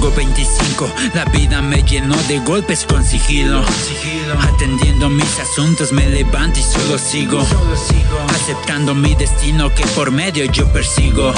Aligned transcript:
tengo 0.00 0.16
25, 0.16 0.90
la 1.14 1.24
vida 1.26 1.60
me 1.60 1.82
llenó 1.82 2.16
de 2.22 2.38
golpes 2.38 2.86
con 2.86 3.04
sigilo. 3.04 3.62
Atendiendo 4.40 5.10
mis 5.10 5.38
asuntos 5.38 5.92
me 5.92 6.06
levanto 6.08 6.58
y 6.58 6.62
solo 6.62 6.98
sigo. 6.98 7.44
Aceptando 8.30 8.94
mi 8.94 9.14
destino 9.14 9.72
que 9.74 9.86
por 9.88 10.10
medio 10.10 10.46
yo 10.46 10.66
persigo. 10.72 11.34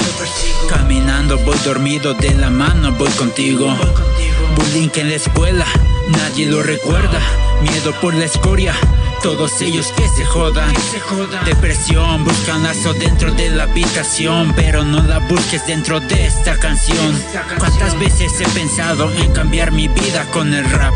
Caminando 0.68 1.38
voy 1.38 1.58
dormido 1.64 2.14
de 2.14 2.34
la 2.34 2.50
mano, 2.50 2.92
voy 2.92 3.10
contigo. 3.10 3.74
Bullying 4.54 4.90
en 4.94 5.10
la 5.10 5.16
escuela, 5.16 5.66
nadie 6.08 6.46
lo 6.46 6.62
recuerda. 6.62 7.20
Miedo 7.62 7.92
por 8.00 8.14
la 8.14 8.26
escoria 8.26 8.74
todos 9.22 9.60
ellos 9.60 9.92
que 9.96 10.08
se 10.08 10.24
jodan. 10.24 10.72
Depresión, 11.46 12.24
buscan 12.24 12.64
lazo 12.64 12.92
dentro 12.92 13.32
de 13.32 13.50
la 13.50 13.64
habitación, 13.64 14.52
pero 14.56 14.84
no 14.84 15.00
la 15.02 15.20
busques 15.20 15.64
dentro 15.66 16.00
de 16.00 16.26
esta 16.26 16.56
canción. 16.58 17.16
¿Cuántas 17.58 17.98
veces 17.98 18.32
he 18.40 18.48
pensado 18.48 19.10
en 19.12 19.32
cambiar 19.32 19.70
mi 19.70 19.86
vida 19.86 20.26
con 20.32 20.52
el 20.52 20.68
rap? 20.68 20.92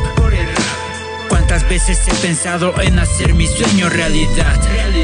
¿Cuántas 1.29 1.69
veces 1.69 2.01
he 2.09 2.15
pensado 2.15 2.75
en 2.81 2.99
hacer 2.99 3.35
mi 3.35 3.47
sueño 3.47 3.89
realidad? 3.89 4.61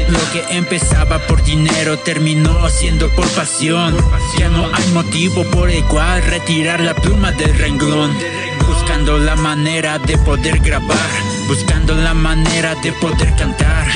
Lo 0.09 0.19
que 0.31 0.57
empezaba 0.57 1.19
por 1.19 1.41
dinero 1.43 1.97
terminó 1.99 2.69
siendo 2.69 3.09
por 3.09 3.27
pasión. 3.29 3.95
Ya 4.37 4.49
no 4.49 4.69
hay 4.73 4.87
motivo 4.91 5.43
por 5.45 5.69
el 5.69 5.83
cual 5.85 6.21
retirar 6.23 6.81
la 6.81 6.93
pluma 6.93 7.31
del 7.31 7.57
renglón. 7.57 8.11
Buscando 8.67 9.17
la 9.17 9.35
manera 9.35 9.99
de 9.99 10.17
poder 10.17 10.59
grabar, 10.59 10.97
buscando 11.47 11.93
la 11.95 12.13
manera 12.13 12.75
de 12.75 12.91
poder 12.93 13.35
cantar. 13.35 13.87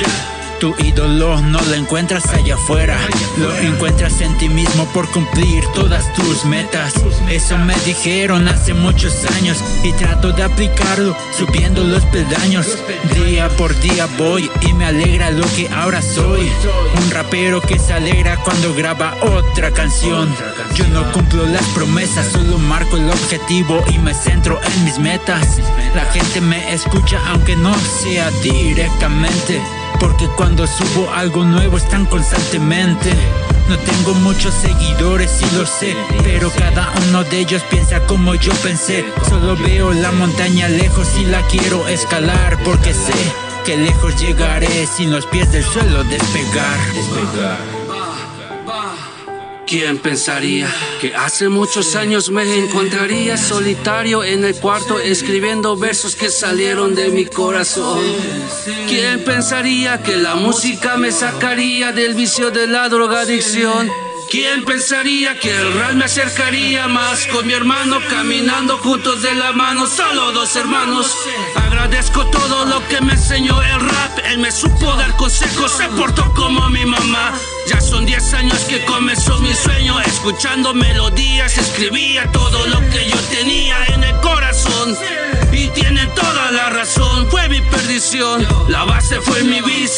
Tu 0.60 0.74
ídolo 0.80 1.40
no 1.40 1.60
lo 1.60 1.74
encuentras 1.74 2.26
allá 2.30 2.54
afuera, 2.54 2.98
lo 3.36 3.56
encuentras 3.58 4.20
en 4.20 4.36
ti 4.38 4.48
mismo 4.48 4.86
por 4.86 5.08
cumplir 5.08 5.64
todas 5.72 6.12
tus 6.14 6.44
metas. 6.46 6.94
Eso 7.30 7.56
me 7.58 7.76
dijeron 7.86 8.48
hace 8.48 8.74
muchos 8.74 9.24
años 9.36 9.58
y 9.84 9.92
trato 9.92 10.32
de 10.32 10.42
aplicarlo 10.42 11.16
subiendo 11.36 11.84
los 11.84 12.04
peldaños. 12.06 12.76
Día 13.14 13.48
por 13.50 13.78
día 13.78 14.08
voy 14.18 14.50
y 14.62 14.72
me 14.72 14.86
alegra 14.86 15.30
lo 15.30 15.46
que 15.54 15.68
ahora 15.68 16.02
soy. 16.02 16.50
Un 17.04 17.10
rapero 17.12 17.60
que 17.60 17.78
se 17.78 17.92
alegra 17.92 18.36
cuando 18.38 18.74
graba 18.74 19.14
otra 19.22 19.70
canción. 19.70 20.28
Yo 20.74 20.88
no 20.88 21.12
cumplo 21.12 21.46
las 21.46 21.64
promesas, 21.66 22.32
solo 22.32 22.58
marco 22.58 22.96
el 22.96 23.08
objetivo 23.08 23.84
y 23.94 23.98
me 23.98 24.12
centro 24.12 24.58
en 24.60 24.84
mis 24.84 24.98
metas. 24.98 25.60
La 25.94 26.04
gente 26.06 26.40
me 26.40 26.72
escucha 26.72 27.20
aunque 27.28 27.54
no 27.54 27.72
sea 28.02 28.28
directamente. 28.42 29.62
Porque 30.00 30.28
cuando 30.36 30.66
subo 30.66 31.10
algo 31.12 31.44
nuevo 31.44 31.76
están 31.76 32.06
constantemente. 32.06 33.12
No 33.68 33.76
tengo 33.78 34.14
muchos 34.14 34.54
seguidores 34.54 35.42
y 35.42 35.56
lo 35.56 35.66
sé, 35.66 35.94
pero 36.22 36.50
cada 36.50 36.90
uno 37.06 37.22
de 37.24 37.40
ellos 37.40 37.62
piensa 37.68 38.00
como 38.06 38.34
yo 38.34 38.52
pensé. 38.62 39.04
Solo 39.28 39.56
veo 39.56 39.92
la 39.92 40.10
montaña 40.10 40.68
lejos 40.68 41.06
y 41.20 41.26
la 41.26 41.42
quiero 41.48 41.86
escalar 41.86 42.58
porque 42.64 42.94
sé 42.94 43.12
que 43.66 43.76
lejos 43.76 44.18
llegaré 44.18 44.86
sin 44.86 45.10
los 45.10 45.26
pies 45.26 45.52
del 45.52 45.64
suelo 45.64 46.02
despegar. 46.04 46.78
despegar. 46.94 47.77
¿Quién 49.68 49.98
pensaría 49.98 50.66
que 50.98 51.14
hace 51.14 51.50
muchos 51.50 51.94
años 51.94 52.30
me 52.30 52.42
encontraría 52.56 53.36
solitario 53.36 54.24
en 54.24 54.42
el 54.46 54.54
cuarto 54.54 54.98
escribiendo 54.98 55.76
versos 55.76 56.16
que 56.16 56.30
salieron 56.30 56.94
de 56.94 57.10
mi 57.10 57.26
corazón? 57.26 58.00
¿Quién 58.88 59.22
pensaría 59.24 60.02
que 60.02 60.16
la 60.16 60.36
música 60.36 60.96
me 60.96 61.12
sacaría 61.12 61.92
del 61.92 62.14
vicio 62.14 62.50
de 62.50 62.66
la 62.66 62.88
drogadicción? 62.88 63.90
¿Quién 64.30 64.62
pensaría 64.66 65.38
que 65.38 65.50
el 65.50 65.72
rap 65.72 65.92
me 65.94 66.04
acercaría 66.04 66.86
más 66.86 67.26
con 67.28 67.46
mi 67.46 67.54
hermano 67.54 67.98
caminando 68.10 68.76
juntos 68.76 69.22
de 69.22 69.34
la 69.34 69.52
mano, 69.52 69.86
solo 69.86 70.32
dos 70.32 70.54
hermanos? 70.54 71.14
Agradezco 71.56 72.26
todo 72.26 72.66
lo 72.66 72.86
que 72.88 73.00
me 73.00 73.14
enseñó 73.14 73.62
el 73.62 73.80
rap, 73.80 74.18
él 74.26 74.38
me 74.38 74.52
supo 74.52 74.94
dar 74.96 75.16
consejos, 75.16 75.72
se 75.72 75.88
portó 75.88 76.30
como 76.34 76.68
mi 76.68 76.84
mamá. 76.84 77.32
Ya 77.68 77.80
son 77.80 78.04
10 78.04 78.34
años 78.34 78.58
que 78.68 78.84
comenzó 78.84 79.38
mi 79.40 79.54
sueño, 79.54 79.98
escuchando 80.00 80.74
melodías, 80.74 81.56
escribía 81.56 82.30
todo 82.30 82.66
lo 82.66 82.80
que 82.90 83.08
yo 83.08 83.18
tenía 83.30 83.76
en 83.86 84.04
el 84.04 84.16
corazón. 84.20 84.94
Y 85.52 85.68
tiene 85.68 86.06
toda 86.08 86.50
la 86.50 86.70
razón, 86.70 87.26
fue 87.30 87.48
mi 87.48 87.60
perdición. 87.62 88.46
La 88.68 88.84
base 88.84 89.20
fue 89.20 89.42
mi 89.42 89.60
vicio, 89.62 89.97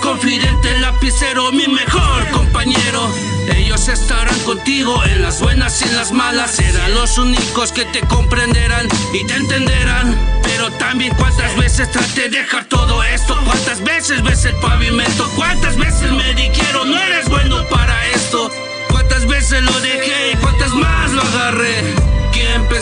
confidente, 0.00 0.78
lapicero, 0.80 1.52
mi 1.52 1.66
mejor 1.66 2.28
compañero. 2.30 3.08
Ellos 3.54 3.88
estarán 3.88 4.38
contigo 4.40 5.02
en 5.04 5.22
las 5.22 5.40
buenas 5.40 5.80
y 5.82 5.84
en 5.84 5.96
las 5.96 6.12
malas. 6.12 6.52
Serán 6.52 6.94
los 6.94 7.18
únicos 7.18 7.72
que 7.72 7.84
te 7.86 8.00
comprenderán 8.00 8.88
y 9.12 9.24
te 9.26 9.34
entenderán. 9.34 10.16
Pero 10.42 10.70
también 10.72 11.14
cuántas 11.16 11.56
veces 11.56 11.90
traté 11.90 12.22
de 12.22 12.40
dejar 12.40 12.64
todo 12.66 13.02
esto. 13.04 13.38
Cuántas 13.44 13.82
veces 13.82 14.22
ves 14.22 14.44
el 14.44 14.56
pavimento. 14.56 15.28
Cuántas 15.36 15.76
veces 15.76 16.10
me 16.12 16.34
dijeron 16.34 16.90
no 16.90 16.98
eres 16.98 17.28
bueno 17.28 17.66
para 17.68 18.06
esto. 18.08 18.50
Cuántas 18.90 19.26
veces 19.26 19.62
lo 19.62 19.80
dejé 19.80 20.36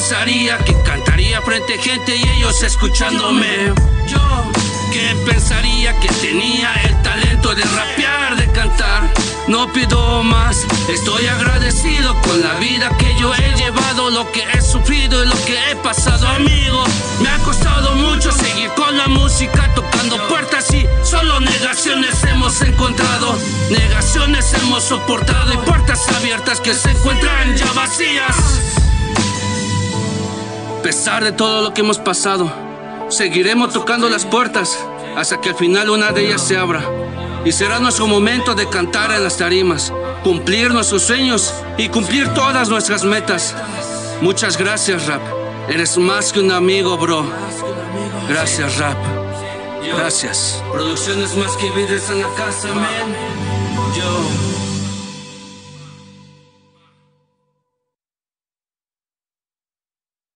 pensaría 0.09 0.57
que 0.65 0.75
cantaría 0.85 1.43
frente 1.43 1.75
a 1.75 1.83
gente 1.83 2.17
y 2.17 2.23
ellos 2.31 2.63
escuchándome? 2.63 3.75
Yo, 4.07 4.53
¿quién 4.91 5.23
pensaría 5.27 6.01
que 6.01 6.09
tenía 6.09 6.73
el 6.85 7.03
talento 7.03 7.55
de 7.55 7.63
rapear, 7.63 8.37
de 8.37 8.51
cantar? 8.53 9.03
No 9.49 9.71
pido 9.71 10.23
más, 10.23 10.65
estoy 10.89 11.27
agradecido 11.27 12.19
con 12.23 12.41
la 12.41 12.55
vida 12.55 12.91
que 12.97 13.15
yo 13.21 13.35
he 13.35 13.55
llevado, 13.57 14.09
lo 14.09 14.33
que 14.33 14.45
he 14.51 14.63
sufrido 14.63 15.23
y 15.23 15.27
lo 15.27 15.45
que 15.45 15.59
he 15.71 15.77
pasado, 15.77 16.27
amigo. 16.27 16.85
Me 17.21 17.29
ha 17.29 17.39
costado 17.41 17.95
mucho 17.97 18.33
seguir 18.33 18.71
con 18.71 18.97
la 18.97 19.09
música, 19.09 19.71
tocando 19.75 20.27
puertas 20.27 20.73
y 20.73 20.87
solo 21.05 21.39
negaciones 21.41 22.25
hemos 22.25 22.59
encontrado. 22.63 23.37
Negaciones 23.69 24.55
hemos 24.55 24.85
soportado 24.85 25.53
y 25.53 25.59
puertas 25.59 26.09
abiertas 26.17 26.63
que 26.63 26.73
se 26.73 26.93
encuentran 26.93 27.55
ya 27.59 27.71
vacías. 27.73 28.88
A 30.79 30.83
pesar 30.83 31.25
de 31.25 31.33
todo 31.33 31.63
lo 31.63 31.75
que 31.75 31.81
hemos 31.81 31.99
pasado, 31.99 32.51
seguiremos 33.09 33.73
tocando 33.73 34.09
las 34.09 34.25
puertas 34.25 34.79
hasta 35.17 35.41
que 35.41 35.49
al 35.49 35.57
final 35.57 35.91
una 35.91 36.13
de 36.13 36.27
ellas 36.27 36.41
se 36.41 36.57
abra. 36.57 36.81
Y 37.45 37.51
será 37.51 37.81
nuestro 37.81 38.07
momento 38.07 38.55
de 38.55 38.69
cantar 38.69 39.11
en 39.11 39.25
las 39.25 39.37
tarimas, 39.37 39.93
cumplir 40.23 40.73
nuestros 40.73 41.03
sueños 41.03 41.53
y 41.77 41.89
cumplir 41.89 42.29
todas 42.29 42.69
nuestras 42.69 43.03
metas. 43.03 43.57
Muchas 44.21 44.57
gracias, 44.57 45.09
Rap. 45.09 45.21
Eres 45.69 45.99
más 45.99 46.33
que 46.33 46.39
un 46.39 46.53
amigo, 46.53 46.97
bro. 46.97 47.27
Gracias, 48.29 48.79
Rap. 48.79 48.97
Gracias. 49.97 50.63
Producciones 50.73 51.35
más 51.35 51.57
que 51.57 51.71
vidas 51.71 52.09
en 52.09 52.21
la 52.21 52.29
casa, 52.37 52.69
man. 52.73 52.87
Yo. 53.97 54.68